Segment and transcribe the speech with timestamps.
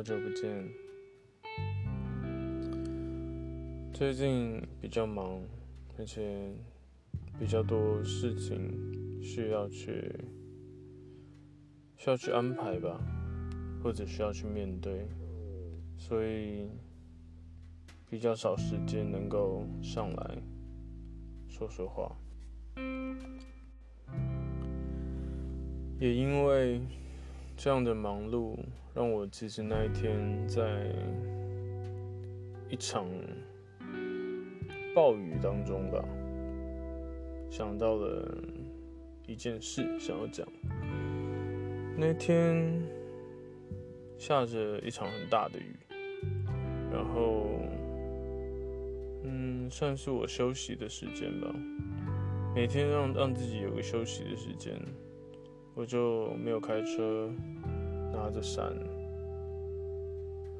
[0.00, 0.66] 好久不见。
[3.92, 5.42] 最近比较忙，
[5.98, 6.54] 而且
[7.38, 10.10] 比较多事情需要去
[11.98, 12.98] 需要去安排吧，
[13.82, 15.06] 或者需要去面对，
[15.98, 16.66] 所以
[18.08, 20.38] 比较少时间能够上来
[21.46, 22.16] 说说话。
[25.98, 26.80] 也因为
[27.62, 28.56] 这样的忙碌，
[28.94, 30.90] 让我其实那一天在
[32.70, 33.06] 一场
[34.94, 36.02] 暴雨当中吧，
[37.50, 38.42] 想到了
[39.26, 40.48] 一件事想要讲。
[41.98, 42.82] 那天
[44.16, 45.76] 下着一场很大的雨，
[46.90, 47.46] 然后
[49.22, 51.54] 嗯，算是我休息的时间吧。
[52.54, 54.80] 每天让让自己有个休息的时间。
[55.80, 57.32] 我就没有开车，
[58.12, 58.70] 拿着伞，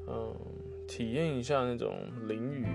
[0.07, 0.35] 嗯，
[0.87, 1.93] 体验一下那种
[2.27, 2.65] 淋雨，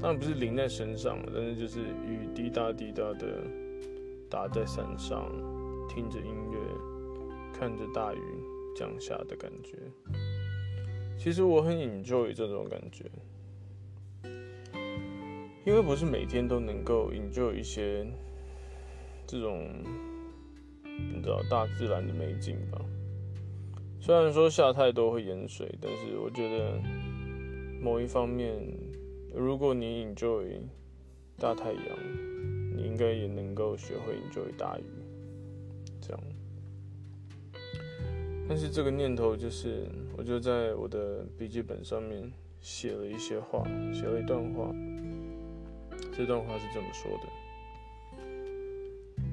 [0.00, 3.42] 当然不是淋在身上，但是就是雨滴答滴答的
[4.30, 5.28] 打在伞上，
[5.88, 6.58] 听着音乐，
[7.52, 8.20] 看着大雨
[8.76, 9.76] 降下的感觉。
[11.18, 13.10] 其实我很 enjoy 这种感觉，
[15.64, 18.06] 因为不是每天都能够 enjoy 一些
[19.26, 19.68] 这种。
[21.14, 22.80] 你知道大自然的美景吧？
[24.00, 26.80] 虽然说下太多会淹水，但是我觉得
[27.82, 28.58] 某一方面，
[29.34, 30.58] 如果你 enjoy
[31.38, 31.82] 大太阳，
[32.74, 34.84] 你应该也能够学会 enjoy 大雨。
[36.00, 36.20] 这样。
[38.48, 44.74] 但是这个念头就是，我就在我的笔记本上面写了一些话，写了一段话。
[46.10, 47.28] 这段话是这么说的：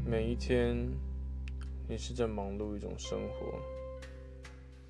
[0.05, 0.75] 每一天。
[1.89, 3.57] 你是在忙碌一种生活，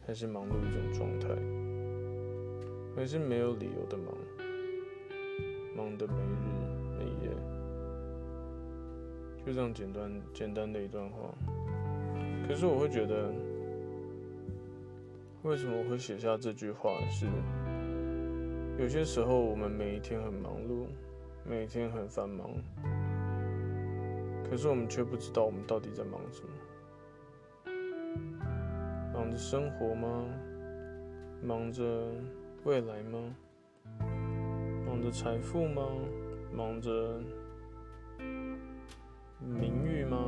[0.03, 1.27] 还是忙碌一种状态，
[2.95, 4.17] 还是没有理由的忙，
[5.75, 6.47] 忙得没日
[6.97, 7.29] 没夜？
[9.45, 11.31] 就这样简单简单的一段话。
[12.47, 13.31] 可是我会觉得，
[15.43, 16.99] 为什么我会写下这句话？
[17.11, 17.27] 是
[18.79, 20.87] 有些时候我们每一天很忙碌，
[21.47, 22.49] 每一天很繁忙，
[24.49, 26.49] 可是我们却不知道我们到底在忙什么。
[29.17, 30.29] 忙着生活吗？
[31.41, 32.13] 忙着
[32.65, 33.35] 未来吗？
[34.85, 35.81] 忙着财富吗？
[36.55, 37.19] 忙着
[39.39, 40.19] 名誉吗？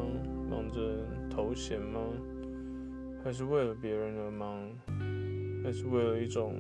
[0.49, 2.01] 忙着头衔吗？
[3.23, 4.67] 还是为了别人而忙？
[5.63, 6.55] 还是为了一种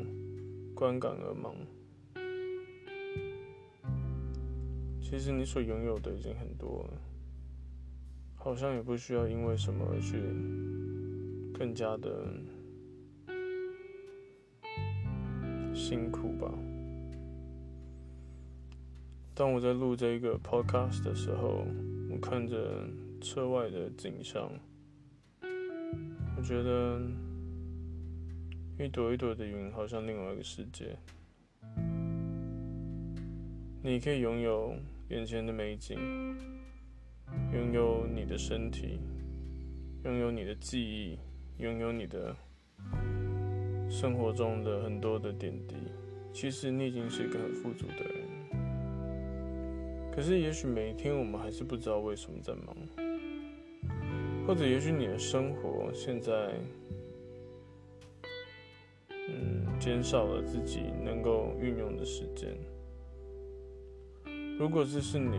[0.75, 1.55] 观感而忙？
[5.01, 7.01] 其实你所拥有的已经很多了，
[8.35, 10.78] 好像也不需要因为什么而去。
[11.59, 12.25] 更加的
[15.75, 16.49] 辛苦吧。
[19.35, 21.65] 当我在录这个 podcast 的时候，
[22.09, 22.87] 我看着
[23.19, 24.49] 车外的景象，
[26.37, 27.01] 我觉得
[28.79, 30.95] 一朵一朵的云好像另外一个世界。
[33.83, 34.73] 你可以拥有
[35.09, 35.97] 眼前的美景，
[37.53, 39.01] 拥有你的身体，
[40.05, 41.19] 拥有你的记忆。
[41.59, 42.33] 拥有你的
[43.89, 45.75] 生活中的很多的点滴，
[46.31, 48.23] 其实你已经是一个很富足的人。
[50.09, 52.73] 可是，也许每一天我们还是不知道为什么在忙，
[54.47, 56.53] 或者也许你的生活现在，
[59.27, 62.55] 嗯，减少了自己能够运用的时间。
[64.57, 65.35] 如果这是你，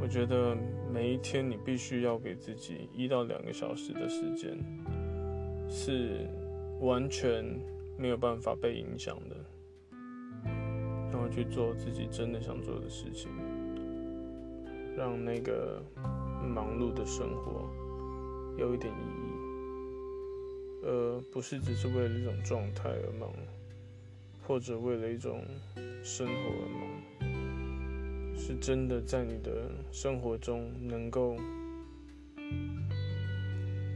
[0.00, 0.56] 我觉得
[0.92, 4.58] 每一天你必须要给自己一到两个小时的时间。
[5.74, 6.28] 是
[6.80, 7.42] 完全
[7.96, 9.34] 没有办法被影响的，
[11.10, 13.30] 然后去做自己真的想做的事情，
[14.94, 15.82] 让那个
[16.54, 17.70] 忙碌的生活
[18.58, 19.32] 有一点意义，
[20.84, 23.32] 而不是只是为了一种状态而忙，
[24.46, 25.42] 或者为了一种
[26.04, 31.34] 生活而忙，是真的在你的生活中能够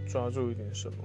[0.09, 0.97] 抓住一点什么。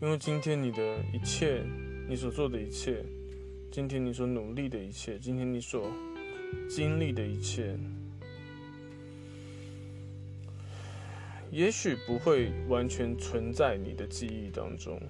[0.00, 1.60] 因为今天你的一切，
[2.08, 3.04] 你所做的一切，
[3.68, 5.90] 今天你所努力的一切，今天你所
[6.70, 7.76] 经历的一切，
[11.50, 15.00] 也许不会完全存在你的记忆当中，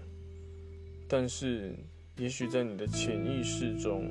[1.06, 1.76] 但是
[2.16, 4.08] 也许在你的潜意识中，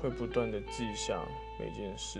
[0.00, 1.24] 会不断的记下
[1.56, 2.18] 每件事。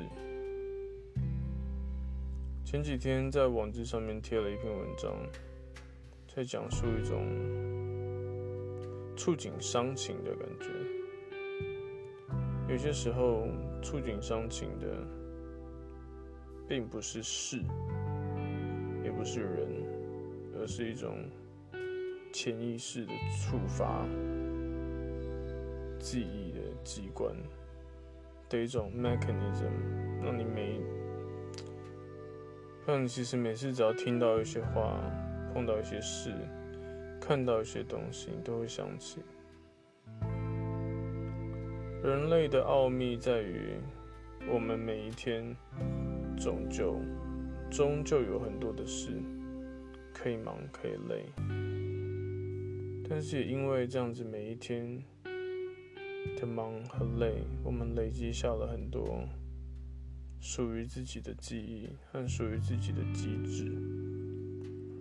[2.65, 5.13] 前几天在网志上面贴了一篇文章。
[6.39, 7.27] 在讲述一种
[9.17, 10.69] 触景伤情的感觉。
[12.69, 13.49] 有些时候，
[13.83, 14.87] 触景伤情的，
[16.69, 17.57] 并不是事，
[19.03, 19.69] 也不是人，
[20.61, 21.29] 而是一种
[22.33, 24.07] 潜意识的触发
[25.99, 27.35] 记忆的机关
[28.49, 29.73] 的一种 mechanism，
[30.23, 30.81] 让你每，
[32.87, 35.01] 让你其实每次只要听到一些话，
[35.53, 36.33] 碰到一些事，
[37.21, 39.21] 看到一些东西，你都会想起。
[42.03, 43.75] 人类的奥秘在于，
[44.53, 45.57] 我们每一天
[46.37, 47.01] 终究
[47.71, 49.21] 终究有很多的事
[50.15, 51.25] 可以忙可以累，
[53.09, 55.03] 但是也因为这样子每一天
[56.37, 59.27] 的忙和累，我们累积下了很多。
[60.41, 63.73] 属于自己的记忆和属于自己的机制，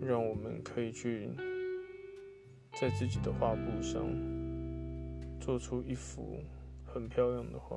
[0.08, 1.28] 让我们可以去
[2.80, 4.02] 在自己的画布上
[5.38, 6.40] 做出一幅
[6.82, 7.76] 很漂亮的画。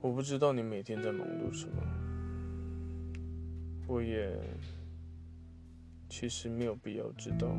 [0.00, 1.82] 我不知道你每天在忙碌什么，
[3.86, 4.34] 我也
[6.08, 7.54] 其实没有必要知道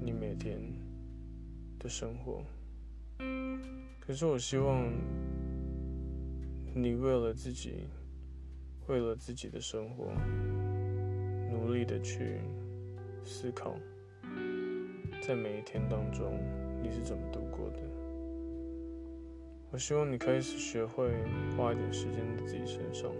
[0.00, 0.60] 你每天
[1.78, 2.42] 的生活。
[4.00, 4.92] 可是我希望
[6.74, 7.84] 你为了自己，
[8.88, 10.12] 为了自己的生活，
[11.50, 12.40] 努力的去
[13.24, 13.76] 思考，
[15.22, 16.38] 在每一天当中
[16.82, 17.78] 你是怎么度过的。
[19.70, 21.10] 我希望你开始学会
[21.56, 23.10] 花一点时间在自己身上，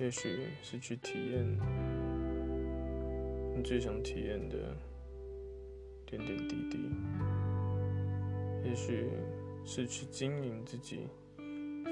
[0.00, 1.46] 也许是去体验
[3.54, 4.74] 你最想体验的
[6.06, 6.90] 点点滴滴。
[8.64, 9.10] 也许
[9.64, 11.06] 是去经营自己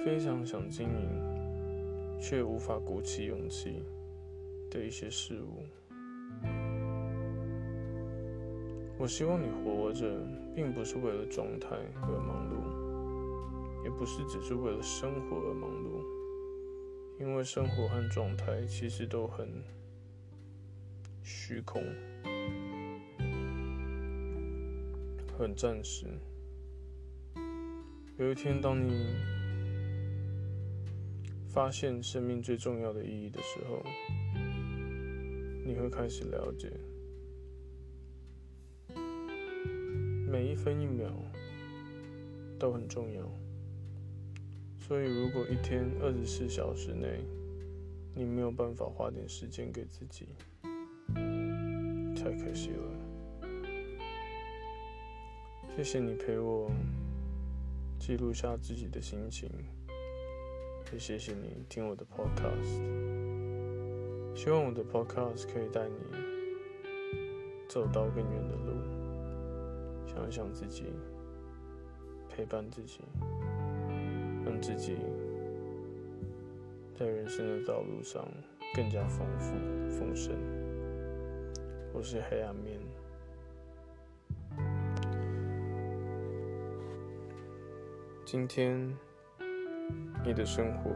[0.05, 1.30] 非常想经营
[2.21, 3.83] 却无法鼓起勇气
[4.71, 5.65] 的一些事物。
[8.99, 10.07] 我希望你活着，
[10.55, 11.69] 并不是为了状态
[12.03, 16.05] 而忙碌，也不是只是为了生活而忙碌，
[17.19, 19.49] 因为生活和状态其实都很
[21.23, 21.83] 虚空，
[25.39, 26.07] 很暂时。
[28.19, 29.17] 有一天，当你
[31.53, 33.83] 发现生命最重要的意义的时候，
[35.67, 36.71] 你会开始了解，
[40.29, 41.11] 每一分一秒
[42.57, 43.29] 都很重要。
[44.79, 47.21] 所以，如果一天二十四小时内
[48.15, 50.29] 你没有办法花点时间给自己，
[52.15, 52.85] 太可惜了。
[55.77, 56.71] 谢谢你陪我。
[57.99, 59.51] 记录下自己的心情，
[60.93, 62.81] 也谢谢你听我的 podcast。
[64.35, 65.95] 希望我的 podcast 可以带你
[67.69, 68.73] 走到更远的路，
[70.05, 70.87] 想想自己，
[72.29, 73.01] 陪伴自己，
[74.45, 74.97] 让自己
[76.99, 78.27] 在人生的道路上
[78.75, 79.55] 更加丰富
[79.97, 80.35] 丰盛。
[81.93, 82.81] 我是黑暗面。
[88.25, 88.97] 今天，
[90.23, 90.91] 你的生活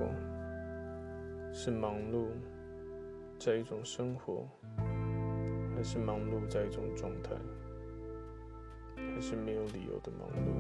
[1.53, 2.29] 是忙碌
[3.39, 4.47] 在一种生活，
[5.75, 7.35] 还是忙碌在一种状态，
[8.97, 10.53] 还是没有理由的忙碌，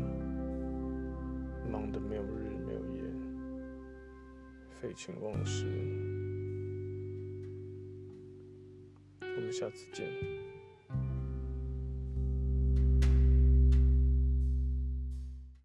[1.70, 3.02] 忙得没有日没有夜，
[4.70, 5.66] 废寝忘食。
[9.20, 10.43] 我们下次见。